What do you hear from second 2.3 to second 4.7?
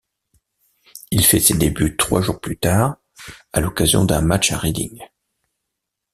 plus tard à l'occasion d'un match à